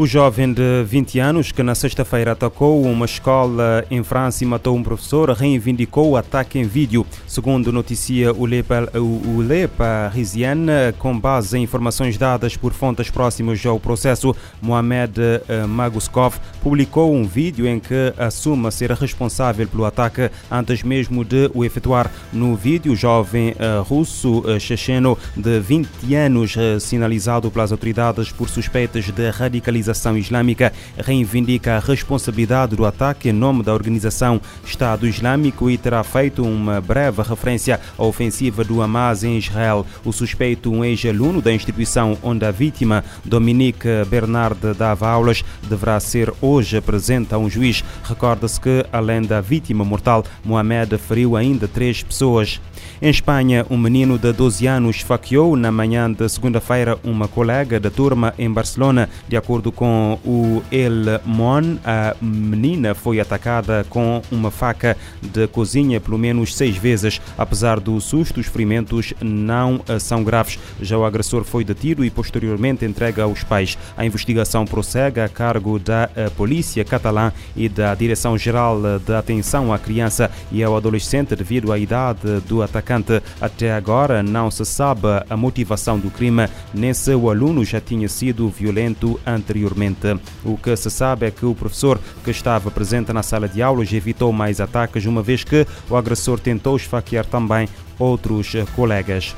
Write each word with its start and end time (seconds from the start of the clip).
O 0.00 0.06
jovem 0.06 0.50
de 0.50 0.82
20 0.86 1.18
anos 1.18 1.52
que 1.52 1.62
na 1.62 1.74
sexta-feira 1.74 2.32
atacou 2.32 2.82
uma 2.84 3.04
escola 3.04 3.84
em 3.90 4.02
França 4.02 4.42
e 4.42 4.46
matou 4.46 4.74
um 4.74 4.82
professor 4.82 5.28
reivindicou 5.28 6.08
o 6.08 6.16
ataque 6.16 6.58
em 6.58 6.62
vídeo. 6.62 7.06
Segundo 7.26 7.70
noticia 7.70 8.32
o 8.32 8.46
Le, 8.46 8.64
o 8.94 9.42
Le 9.42 9.68
Parisien, 9.68 10.56
com 10.98 11.20
base 11.20 11.58
em 11.58 11.64
informações 11.64 12.16
dadas 12.16 12.56
por 12.56 12.72
fontes 12.72 13.10
próximas 13.10 13.62
ao 13.66 13.78
processo, 13.78 14.34
Mohamed 14.62 15.20
eh, 15.20 15.66
Maguskov 15.66 16.38
publicou 16.62 17.14
um 17.14 17.26
vídeo 17.26 17.66
em 17.66 17.78
que 17.78 18.14
assume 18.16 18.72
ser 18.72 18.92
responsável 18.92 19.68
pelo 19.68 19.84
ataque 19.84 20.30
antes 20.50 20.82
mesmo 20.82 21.22
de 21.26 21.50
o 21.52 21.62
efetuar. 21.62 22.10
No 22.32 22.56
vídeo, 22.56 22.92
o 22.92 22.96
jovem 22.96 23.54
eh, 23.58 23.82
russo 23.86 24.44
eh, 24.46 24.58
checheno 24.58 25.18
de 25.36 25.60
20 25.60 26.14
anos, 26.14 26.56
sinalizado 26.80 27.50
pelas 27.50 27.70
autoridades 27.70 28.32
por 28.32 28.48
suspeitas 28.48 29.04
de 29.04 29.28
radicalização, 29.28 29.89
Organização 29.90 30.16
Islâmica 30.16 30.72
reivindica 30.96 31.76
a 31.76 31.80
responsabilidade 31.80 32.76
do 32.76 32.86
ataque 32.86 33.28
em 33.28 33.32
nome 33.32 33.64
da 33.64 33.74
organização 33.74 34.40
Estado 34.64 35.06
Islâmico 35.06 35.68
e 35.68 35.76
terá 35.76 36.04
feito 36.04 36.44
uma 36.44 36.80
breve 36.80 37.20
referência 37.22 37.80
à 37.98 38.04
ofensiva 38.04 38.62
do 38.62 38.80
Hamas 38.80 39.24
em 39.24 39.36
Israel. 39.36 39.84
O 40.04 40.12
suspeito, 40.12 40.72
um 40.72 40.84
ex-aluno 40.84 41.42
da 41.42 41.52
instituição 41.52 42.16
onde 42.22 42.44
a 42.44 42.52
vítima, 42.52 43.04
Dominique 43.24 43.88
Bernard, 44.08 44.74
dava 44.74 45.08
aulas, 45.08 45.44
deverá 45.68 45.98
ser 45.98 46.32
hoje 46.40 46.80
presente 46.80 47.34
a 47.34 47.38
um 47.38 47.50
juiz. 47.50 47.82
Recorda-se 48.04 48.60
que, 48.60 48.86
além 48.92 49.22
da 49.22 49.40
vítima 49.40 49.84
mortal, 49.84 50.24
Mohamed 50.44 50.98
feriu 50.98 51.36
ainda 51.36 51.66
três 51.66 52.00
pessoas. 52.02 52.60
Em 53.02 53.08
Espanha, 53.08 53.64
um 53.70 53.78
menino 53.78 54.18
de 54.18 54.30
12 54.30 54.66
anos 54.66 54.96
esfaqueou 54.96 55.56
na 55.56 55.72
manhã 55.72 56.12
de 56.12 56.28
segunda-feira 56.28 56.98
uma 57.02 57.26
colega 57.26 57.80
da 57.80 57.88
turma 57.88 58.34
em 58.38 58.52
Barcelona. 58.52 59.08
De 59.26 59.38
acordo 59.38 59.72
com 59.72 60.18
o 60.22 60.62
El 60.70 61.18
Mon, 61.24 61.78
a 61.82 62.14
menina 62.20 62.94
foi 62.94 63.18
atacada 63.18 63.86
com 63.88 64.20
uma 64.30 64.50
faca 64.50 64.98
de 65.22 65.46
cozinha 65.46 65.98
pelo 65.98 66.18
menos 66.18 66.54
seis 66.54 66.76
vezes. 66.76 67.22
Apesar 67.38 67.80
do 67.80 67.98
susto, 68.02 68.38
os 68.38 68.46
ferimentos 68.46 69.14
não 69.18 69.80
são 69.98 70.22
graves. 70.22 70.58
Já 70.78 70.98
o 70.98 71.06
agressor 71.06 71.42
foi 71.42 71.64
detido 71.64 72.04
e 72.04 72.10
posteriormente 72.10 72.84
entregue 72.84 73.22
aos 73.22 73.42
pais. 73.42 73.78
A 73.96 74.04
investigação 74.04 74.66
prossegue 74.66 75.20
a 75.20 75.28
cargo 75.30 75.78
da 75.78 76.10
eh, 76.14 76.28
Polícia 76.28 76.84
Catalã 76.84 77.32
e 77.56 77.66
da 77.66 77.94
Direção-Geral 77.94 78.98
de 78.98 79.14
Atenção 79.14 79.72
à 79.72 79.78
Criança 79.78 80.30
e 80.52 80.62
ao 80.62 80.76
Adolescente 80.76 81.34
devido 81.34 81.72
à 81.72 81.78
idade 81.78 82.40
do 82.46 82.62
atacante 82.62 82.89
atacante. 82.90 83.22
Até 83.40 83.72
agora 83.72 84.22
não 84.22 84.50
se 84.50 84.64
sabe 84.64 85.08
a 85.28 85.36
motivação 85.36 85.98
do 85.98 86.10
crime, 86.10 86.48
nem 86.74 86.92
se 86.92 87.14
o 87.14 87.30
aluno 87.30 87.64
já 87.64 87.80
tinha 87.80 88.08
sido 88.08 88.48
violento 88.48 89.20
anteriormente. 89.24 90.18
O 90.44 90.56
que 90.56 90.74
se 90.76 90.90
sabe 90.90 91.26
é 91.26 91.30
que 91.30 91.46
o 91.46 91.54
professor 91.54 92.00
que 92.24 92.30
estava 92.30 92.70
presente 92.70 93.12
na 93.12 93.22
sala 93.22 93.48
de 93.48 93.62
aulas 93.62 93.92
evitou 93.92 94.32
mais 94.32 94.60
ataques, 94.60 95.06
uma 95.06 95.22
vez 95.22 95.44
que 95.44 95.66
o 95.88 95.96
agressor 95.96 96.40
tentou 96.40 96.76
esfaquear 96.76 97.24
também 97.24 97.68
outros 97.98 98.52
colegas. 98.74 99.34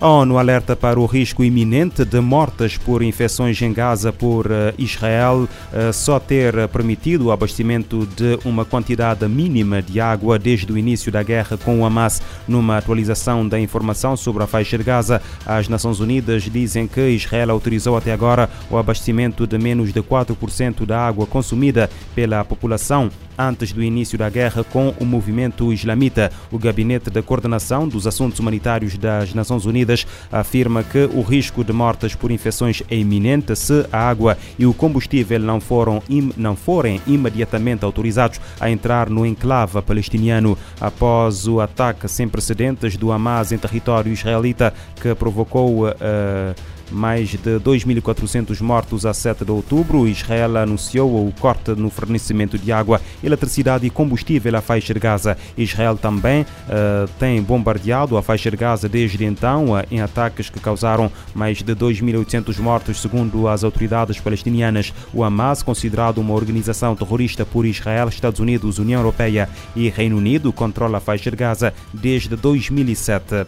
A 0.00 0.08
ONU 0.08 0.38
alerta 0.38 0.74
para 0.74 0.98
o 0.98 1.06
risco 1.06 1.44
iminente 1.44 2.04
de 2.04 2.20
mortes 2.20 2.76
por 2.76 3.00
infecções 3.00 3.60
em 3.62 3.72
Gaza 3.72 4.12
por 4.12 4.50
eh, 4.50 4.74
Israel 4.76 5.48
eh, 5.72 5.92
só 5.92 6.18
ter 6.18 6.68
permitido 6.68 7.26
o 7.26 7.32
abastecimento 7.32 8.04
de 8.04 8.38
uma 8.44 8.64
quantidade 8.64 9.26
mínima 9.28 9.80
de 9.80 10.00
água 10.00 10.36
desde 10.36 10.70
o 10.72 10.76
início 10.76 11.12
da 11.12 11.22
guerra 11.22 11.56
com 11.56 11.80
o 11.80 11.86
Hamas. 11.86 12.20
Numa 12.46 12.76
atualização 12.76 13.48
da 13.48 13.58
informação 13.58 14.16
sobre 14.16 14.42
a 14.42 14.48
faixa 14.48 14.76
de 14.76 14.82
Gaza, 14.82 15.22
as 15.46 15.68
Nações 15.68 16.00
Unidas 16.00 16.42
dizem 16.42 16.88
que 16.88 17.10
Israel 17.10 17.52
autorizou 17.52 17.96
até 17.96 18.12
agora 18.12 18.50
o 18.68 18.76
abastecimento 18.76 19.46
de 19.46 19.58
menos 19.58 19.92
de 19.92 20.02
4% 20.02 20.84
da 20.84 21.06
água 21.06 21.24
consumida 21.24 21.88
pela 22.14 22.44
população 22.44 23.10
antes 23.38 23.72
do 23.72 23.82
início 23.82 24.18
da 24.18 24.28
guerra 24.28 24.64
com 24.64 24.94
o 25.00 25.04
movimento 25.04 25.72
islamita. 25.72 26.30
O 26.50 26.58
Gabinete 26.58 27.10
de 27.10 27.22
Coordenação 27.22 27.88
dos 27.88 28.06
Assuntos 28.06 28.38
Humanitários 28.38 28.96
das 28.96 29.34
Nações 29.34 29.66
Unidas 29.66 30.06
afirma 30.30 30.82
que 30.82 31.08
o 31.12 31.22
risco 31.22 31.64
de 31.64 31.72
mortes 31.72 32.14
por 32.14 32.30
infecções 32.30 32.82
é 32.90 32.96
iminente 32.96 33.54
se 33.56 33.86
a 33.92 34.08
água 34.08 34.36
e 34.58 34.66
o 34.66 34.74
combustível 34.74 35.40
não, 35.40 35.60
foram, 35.60 36.02
não 36.36 36.56
forem 36.56 37.00
imediatamente 37.06 37.84
autorizados 37.84 38.40
a 38.60 38.70
entrar 38.70 39.10
no 39.10 39.26
enclave 39.26 39.80
palestiniano. 39.82 40.56
Após 40.80 41.46
o 41.46 41.60
ataque 41.60 42.08
sem 42.08 42.28
precedentes 42.28 42.96
do 42.96 43.12
Hamas 43.12 43.52
em 43.52 43.58
território 43.58 44.12
israelita 44.12 44.72
que 45.00 45.14
provocou. 45.14 45.88
Uh, 45.88 46.74
mais 46.90 47.30
de 47.30 47.38
2.400 47.38 48.60
mortos 48.60 49.06
a 49.06 49.14
7 49.14 49.44
de 49.44 49.50
outubro. 49.50 50.06
Israel 50.06 50.56
anunciou 50.56 51.26
o 51.26 51.32
corte 51.32 51.72
no 51.72 51.90
fornecimento 51.90 52.58
de 52.58 52.72
água, 52.72 53.00
eletricidade 53.22 53.86
e 53.86 53.90
combustível 53.90 54.56
à 54.56 54.60
faixa 54.60 54.92
de 54.92 55.00
Gaza. 55.00 55.36
Israel 55.56 55.96
também 55.96 56.42
uh, 56.42 57.08
tem 57.18 57.42
bombardeado 57.42 58.16
a 58.16 58.22
faixa 58.22 58.50
de 58.50 58.56
Gaza 58.56 58.88
desde 58.88 59.24
então, 59.24 59.72
uh, 59.72 59.84
em 59.90 60.00
ataques 60.00 60.48
que 60.48 60.60
causaram 60.60 61.10
mais 61.34 61.58
de 61.58 61.74
2.800 61.74 62.58
mortos, 62.58 63.00
segundo 63.00 63.48
as 63.48 63.64
autoridades 63.64 64.20
palestinianas. 64.20 64.92
O 65.12 65.22
Hamas, 65.22 65.62
considerado 65.62 66.18
uma 66.18 66.34
organização 66.34 66.94
terrorista 66.94 67.44
por 67.44 67.66
Israel, 67.66 68.08
Estados 68.08 68.40
Unidos, 68.40 68.78
União 68.78 69.00
Europeia 69.00 69.48
e 69.74 69.88
Reino 69.88 70.16
Unido, 70.16 70.52
controla 70.52 70.98
a 70.98 71.00
faixa 71.00 71.30
de 71.30 71.36
Gaza 71.36 71.72
desde 71.92 72.36
2007. 72.36 73.46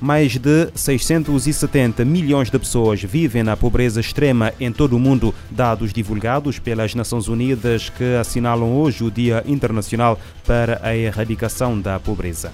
Mais 0.00 0.36
de 0.36 0.68
670 0.74 2.04
milhões 2.04 2.50
de 2.50 2.58
pessoas 2.58 3.02
vivem 3.02 3.42
na 3.42 3.56
pobreza 3.56 4.00
extrema 4.00 4.52
em 4.58 4.72
todo 4.72 4.96
o 4.96 5.00
mundo, 5.00 5.34
dados 5.50 5.92
divulgados 5.92 6.58
pelas 6.58 6.94
Nações 6.94 7.28
Unidas 7.28 7.88
que 7.88 8.16
assinalam 8.20 8.76
hoje 8.76 9.04
o 9.04 9.10
Dia 9.10 9.44
Internacional 9.46 10.18
para 10.46 10.80
a 10.82 10.96
Erradicação 10.96 11.80
da 11.80 12.00
Pobreza. 12.00 12.52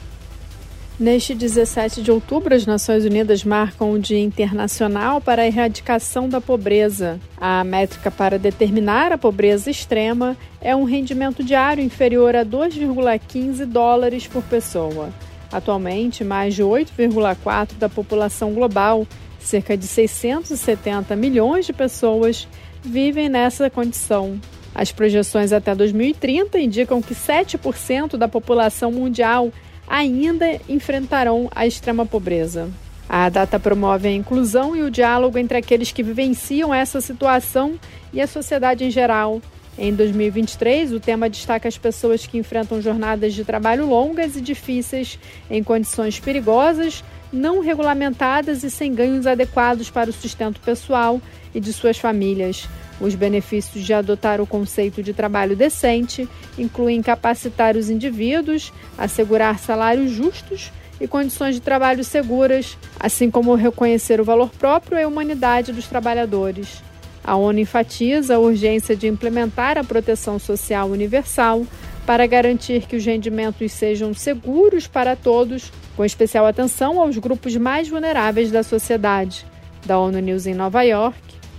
Neste 0.99 1.33
17 1.33 2.03
de 2.03 2.11
outubro, 2.11 2.53
as 2.53 2.67
Nações 2.67 3.05
Unidas 3.05 3.45
marcam 3.45 3.93
o 3.93 4.01
Dia 4.01 4.19
Internacional 4.19 5.21
para 5.21 5.43
a 5.43 5.47
Erradicação 5.47 6.29
da 6.29 6.41
Pobreza. 6.41 7.21
A 7.41 7.63
métrica 7.63 8.11
para 8.11 8.37
determinar 8.37 9.13
a 9.13 9.19
pobreza 9.19 9.71
extrema 9.71 10.37
é 10.61 10.75
um 10.75 10.83
rendimento 10.83 11.45
diário 11.45 11.85
inferior 11.85 12.35
a 12.35 12.45
2,15 12.45 13.65
dólares 13.65 14.27
por 14.27 14.43
pessoa. 14.43 15.11
Atualmente, 15.51 16.23
mais 16.23 16.55
de 16.55 16.63
8,4% 16.63 17.79
da 17.79 17.89
população 17.89 18.53
global, 18.53 19.07
cerca 19.39 19.77
de 19.77 19.87
670 19.87 21.17
milhões 21.17 21.67
de 21.67 21.73
pessoas, 21.73 22.47
vivem 22.83 23.29
nessa 23.29 23.71
condição. 23.71 24.39
As 24.75 24.93
projeções 24.93 25.53
até 25.53 25.75
2030 25.75 26.59
indicam 26.61 27.01
que 27.01 27.15
7% 27.15 28.17
da 28.17 28.29
população 28.29 28.93
mundial 28.93 29.51
ainda 29.89 30.61
enfrentarão 30.69 31.49
a 31.55 31.67
extrema 31.67 32.05
pobreza. 32.05 32.69
A 33.09 33.29
data 33.31 33.59
promove 33.59 34.07
a 34.07 34.13
inclusão 34.13 34.77
e 34.77 34.83
o 34.83 34.91
diálogo 34.91 35.39
entre 35.39 35.57
aqueles 35.57 35.91
que 35.91 36.03
vivenciam 36.03 36.75
essa 36.75 37.01
situação 37.01 37.81
e 38.13 38.21
a 38.21 38.27
sociedade 38.27 38.85
em 38.85 38.91
geral, 38.91 39.41
em 39.79 39.95
2023, 39.95 40.93
o 40.93 40.99
tema 40.99 41.31
destaca 41.31 41.69
as 41.69 41.79
pessoas 41.79 42.27
que 42.27 42.37
enfrentam 42.37 42.83
jornadas 42.83 43.33
de 43.33 43.45
trabalho 43.45 43.87
longas 43.87 44.35
e 44.35 44.41
difíceis, 44.41 45.19
em 45.49 45.63
condições 45.63 46.19
perigosas, 46.19 47.05
não 47.33 47.61
regulamentadas 47.61 48.65
e 48.65 48.71
sem 48.71 48.93
ganhos 48.93 49.25
adequados 49.25 49.89
para 49.89 50.11
o 50.11 50.13
sustento 50.13 50.61
pessoal 50.61 51.23
e 51.55 51.61
de 51.61 51.73
suas 51.73 51.97
famílias. 51.97 52.69
Os 53.01 53.15
benefícios 53.15 53.85
de 53.85 53.95
adotar 53.95 54.41
o 54.41 54.47
conceito 54.47 55.01
de 55.01 55.13
trabalho 55.13 55.55
decente 55.55 56.29
incluem 56.59 57.01
capacitar 57.01 57.77
os 57.77 57.89
indivíduos, 57.89 58.73
assegurar 58.97 59.61
salários 59.61 60.11
justos 60.11 60.73
e 61.01 61.07
condições 61.07 61.55
de 61.55 61.61
trabalho 61.61 62.03
seguras, 62.03 62.77
assim 62.99 63.31
como 63.31 63.55
reconhecer 63.55 64.21
o 64.21 64.25
valor 64.25 64.51
próprio 64.51 64.99
e 64.99 65.03
a 65.05 65.09
humanidade 65.09 65.73
dos 65.73 65.87
trabalhadores. 65.87 66.83
A 67.29 67.37
ONU 67.37 67.59
enfatiza 67.59 68.37
a 68.37 68.39
urgência 68.39 68.97
de 68.97 69.07
implementar 69.07 69.77
a 69.77 69.85
proteção 69.85 70.39
social 70.39 70.89
universal 70.89 71.67
para 72.07 72.27
garantir 72.27 72.87
que 72.87 72.97
os 72.97 73.05
rendimentos 73.05 73.71
sejam 73.71 74.15
seguros 74.15 74.87
para 74.87 75.15
todos, 75.15 75.71
com 75.95 76.07
especial 76.07 76.47
atenção 76.47 76.99
aos 76.99 77.19
grupos 77.19 77.55
mais 77.55 77.87
vulneráveis 77.87 78.51
da 78.51 78.63
sociedade. 78.63 79.45
Da 79.85 79.99
ONU 79.99 80.21
News 80.21 80.47
em 80.47 80.55
Nova 80.55 80.83
York, 80.85 81.19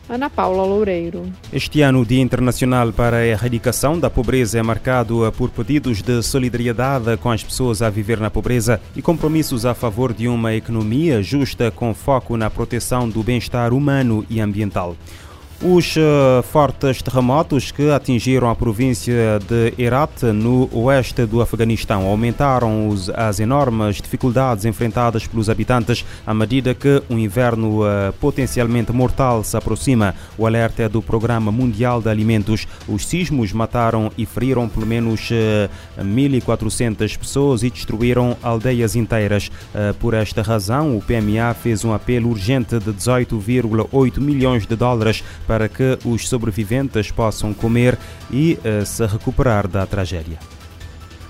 Ana 0.09 0.27
Paula 0.27 0.63
Loureiro. 0.63 1.31
Este 1.53 1.83
ano, 1.83 2.01
o 2.01 2.05
Dia 2.05 2.19
Internacional 2.19 2.91
para 2.91 3.17
a 3.17 3.27
Erradicação 3.27 3.99
da 3.99 4.09
Pobreza 4.09 4.57
é 4.57 4.63
marcado 4.63 5.31
por 5.37 5.51
pedidos 5.51 6.01
de 6.01 6.23
solidariedade 6.23 7.15
com 7.17 7.29
as 7.29 7.43
pessoas 7.43 7.83
a 7.83 7.91
viver 7.91 8.19
na 8.19 8.31
pobreza 8.31 8.81
e 8.95 9.03
compromissos 9.03 9.67
a 9.67 9.75
favor 9.75 10.13
de 10.13 10.27
uma 10.27 10.55
economia 10.55 11.21
justa 11.21 11.69
com 11.69 11.93
foco 11.93 12.35
na 12.35 12.49
proteção 12.49 13.07
do 13.07 13.21
bem-estar 13.21 13.71
humano 13.71 14.25
e 14.27 14.41
ambiental. 14.41 14.95
Os 15.61 15.97
uh, 15.97 16.41
fortes 16.41 17.01
terremotos 17.01 17.69
que 17.69 17.91
atingiram 17.91 18.49
a 18.49 18.55
província 18.55 19.37
de 19.45 19.73
Herat, 19.77 20.23
no 20.23 20.69
oeste 20.71 21.25
do 21.25 21.41
Afeganistão, 21.41 22.07
aumentaram 22.07 22.87
os, 22.87 23.09
as 23.09 23.41
enormes 23.41 23.97
dificuldades 23.97 24.63
enfrentadas 24.63 25.27
pelos 25.27 25.49
habitantes 25.49 26.05
à 26.25 26.33
medida 26.33 26.73
que 26.73 27.03
um 27.09 27.19
inverno 27.19 27.81
uh, 27.81 28.13
potencialmente 28.21 28.93
mortal 28.93 29.43
se 29.43 29.57
aproxima. 29.57 30.15
O 30.37 30.47
alerta 30.47 30.83
é 30.83 30.87
do 30.87 31.01
Programa 31.01 31.51
Mundial 31.51 32.01
de 32.01 32.09
Alimentos. 32.09 32.65
Os 32.87 33.05
sismos 33.05 33.51
mataram 33.51 34.13
e 34.17 34.25
feriram 34.25 34.69
pelo 34.69 34.87
menos 34.87 35.29
uh, 35.29 36.01
1.400 36.01 37.17
pessoas 37.17 37.63
e 37.63 37.69
destruíram 37.69 38.37
aldeias 38.41 38.95
inteiras. 38.95 39.51
por 39.99 40.13
esta 40.13 40.41
razão, 40.41 40.95
o 40.95 41.01
PMA 41.01 41.53
fez 41.53 41.83
um 41.83 41.93
apelo 41.93 42.29
urgente 42.29 42.79
de 42.79 42.91
18,8 42.93 44.19
milhões 44.19 44.65
de 44.65 44.75
dólares 44.75 45.21
para 45.49 45.67
que 45.67 45.97
os 46.05 46.29
sobreviventes 46.29 47.09
possam 47.09 47.55
comer 47.55 47.97
e 48.29 48.59
uh, 48.63 48.85
se 48.85 49.03
recuperar 49.07 49.67
da 49.67 49.83
tragédia. 49.87 50.37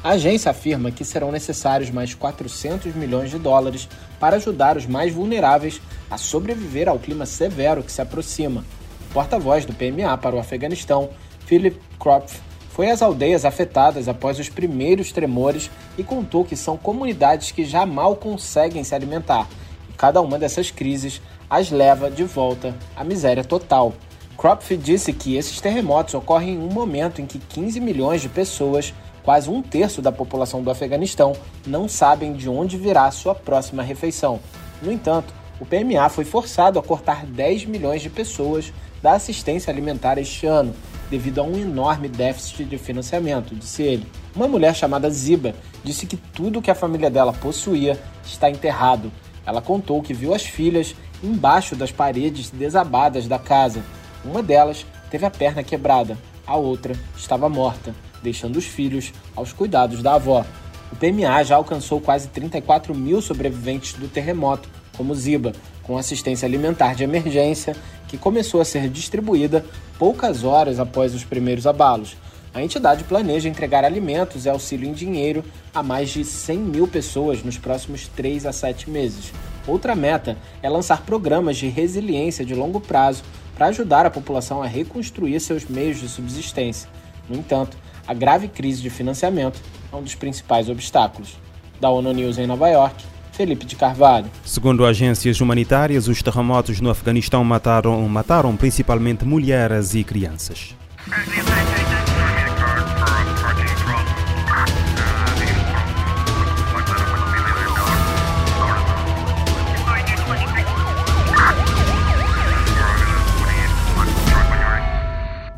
A 0.03 0.09
agência 0.09 0.51
afirma 0.51 0.91
que 0.91 1.05
serão 1.05 1.31
necessários 1.31 1.89
mais 1.89 2.13
400 2.13 2.93
milhões 2.95 3.29
de 3.29 3.39
dólares 3.39 3.87
para 4.19 4.35
ajudar 4.35 4.75
os 4.75 4.85
mais 4.85 5.13
vulneráveis 5.13 5.81
a 6.11 6.17
sobreviver 6.17 6.89
ao 6.89 6.99
clima 6.99 7.25
severo 7.25 7.81
que 7.81 7.91
se 7.93 8.01
aproxima. 8.01 8.65
O 9.09 9.13
porta-voz 9.13 9.63
do 9.63 9.71
PMA 9.71 10.17
para 10.17 10.35
o 10.35 10.39
Afeganistão, 10.39 11.11
Philip 11.45 11.79
Kropf, 11.97 12.41
foi 12.71 12.89
às 12.89 13.01
aldeias 13.01 13.45
afetadas 13.45 14.09
após 14.09 14.37
os 14.37 14.49
primeiros 14.49 15.13
tremores 15.13 15.71
e 15.97 16.03
contou 16.03 16.43
que 16.43 16.57
são 16.57 16.75
comunidades 16.75 17.51
que 17.51 17.63
já 17.63 17.85
mal 17.85 18.17
conseguem 18.17 18.83
se 18.83 18.93
alimentar 18.93 19.47
e 19.89 19.93
cada 19.93 20.19
uma 20.19 20.37
dessas 20.37 20.71
crises 20.71 21.21
as 21.49 21.71
leva 21.71 22.11
de 22.11 22.25
volta 22.25 22.75
à 22.97 23.03
miséria 23.03 23.45
total. 23.45 23.93
Kropf 24.39 24.77
disse 24.77 25.11
que 25.11 25.35
esses 25.35 25.59
terremotos 25.59 26.13
ocorrem 26.13 26.53
em 26.53 26.57
um 26.59 26.71
momento 26.71 27.19
em 27.19 27.25
que 27.25 27.37
15 27.37 27.77
milhões 27.81 28.21
de 28.21 28.29
pessoas, 28.29 28.93
quase 29.21 29.49
um 29.49 29.61
terço 29.61 30.01
da 30.01 30.13
população 30.13 30.63
do 30.63 30.71
Afeganistão, 30.71 31.35
não 31.67 31.89
sabem 31.89 32.31
de 32.31 32.47
onde 32.47 32.77
virá 32.77 33.11
sua 33.11 33.35
próxima 33.35 33.83
refeição. 33.83 34.39
No 34.81 34.93
entanto, 34.93 35.33
o 35.59 35.65
PMA 35.65 36.07
foi 36.07 36.23
forçado 36.23 36.79
a 36.79 36.81
cortar 36.81 37.25
10 37.25 37.65
milhões 37.65 38.01
de 38.01 38.09
pessoas 38.09 38.71
da 39.03 39.11
assistência 39.11 39.71
alimentar 39.71 40.17
este 40.17 40.45
ano, 40.45 40.73
devido 41.11 41.39
a 41.39 41.43
um 41.43 41.57
enorme 41.57 42.07
déficit 42.07 42.63
de 42.63 42.77
financiamento, 42.77 43.53
disse 43.53 43.83
ele. 43.83 44.07
Uma 44.33 44.47
mulher 44.47 44.73
chamada 44.73 45.09
Ziba 45.09 45.53
disse 45.83 46.05
que 46.05 46.15
tudo 46.15 46.61
que 46.61 46.71
a 46.71 46.75
família 46.75 47.09
dela 47.09 47.33
possuía 47.33 47.99
está 48.23 48.49
enterrado. 48.49 49.11
Ela 49.45 49.61
contou 49.61 50.01
que 50.01 50.13
viu 50.13 50.33
as 50.33 50.43
filhas 50.43 50.95
embaixo 51.21 51.75
das 51.75 51.91
paredes 51.91 52.49
desabadas 52.49 53.27
da 53.27 53.37
casa 53.37 53.83
uma 54.23 54.43
delas 54.43 54.85
teve 55.09 55.25
a 55.25 55.31
perna 55.31 55.63
quebrada, 55.63 56.17
a 56.45 56.55
outra 56.55 56.95
estava 57.15 57.47
morta, 57.47 57.93
deixando 58.21 58.57
os 58.57 58.65
filhos 58.65 59.13
aos 59.35 59.53
cuidados 59.53 60.01
da 60.01 60.15
avó. 60.15 60.45
O 60.91 60.95
PMA 60.95 61.43
já 61.43 61.55
alcançou 61.55 62.01
quase 62.01 62.27
34 62.29 62.93
mil 62.95 63.21
sobreviventes 63.21 63.93
do 63.93 64.07
terremoto, 64.07 64.67
como 64.97 65.15
Ziba, 65.15 65.53
com 65.83 65.97
assistência 65.97 66.45
alimentar 66.45 66.95
de 66.95 67.03
emergência, 67.03 67.75
que 68.07 68.17
começou 68.17 68.59
a 68.59 68.65
ser 68.65 68.89
distribuída 68.89 69.63
poucas 69.97 70.43
horas 70.43 70.79
após 70.79 71.13
os 71.13 71.23
primeiros 71.23 71.67
abalos. 71.67 72.17
A 72.53 72.63
entidade 72.63 73.03
planeja 73.03 73.47
entregar 73.47 73.85
alimentos 73.85 74.45
e 74.45 74.49
auxílio 74.49 74.89
em 74.89 74.93
dinheiro 74.93 75.43
a 75.73 75.83
mais 75.83 76.09
de 76.09 76.25
100 76.25 76.57
mil 76.57 76.87
pessoas 76.87 77.43
nos 77.43 77.59
próximos 77.59 78.07
3 78.07 78.47
a 78.47 78.51
7 78.51 78.89
meses. 78.89 79.31
Outra 79.67 79.95
meta 79.95 80.35
é 80.63 80.67
lançar 80.67 81.03
programas 81.03 81.57
de 81.57 81.67
resiliência 81.67 82.43
de 82.43 82.55
longo 82.55 82.81
prazo 82.81 83.23
para 83.59 83.67
ajudar 83.67 84.05
a 84.05 84.09
população 84.09 84.63
a 84.63 84.65
reconstruir 84.65 85.37
seus 85.41 85.65
meios 85.65 85.99
de 85.99 86.07
subsistência. 86.07 86.89
No 87.29 87.35
entanto, 87.35 87.75
a 88.07 88.13
grave 88.13 88.47
crise 88.47 88.81
de 88.81 88.89
financiamento 88.89 89.59
é 89.91 89.95
um 89.97 90.01
dos 90.01 90.15
principais 90.15 90.69
obstáculos. 90.69 91.37
Da 91.77 91.89
ONU 91.89 92.13
News 92.13 92.37
em 92.37 92.47
Nova 92.47 92.69
York, 92.69 93.03
Felipe 93.33 93.65
de 93.65 93.75
Carvalho. 93.75 94.27
Segundo 94.45 94.85
agências 94.85 95.41
humanitárias, 95.41 96.07
os 96.07 96.23
terremotos 96.23 96.79
no 96.79 96.89
Afeganistão 96.89 97.43
mataram, 97.43 98.07
mataram 98.07 98.55
principalmente 98.55 99.25
mulheres 99.25 99.93
e 99.93 100.05
crianças. 100.05 100.73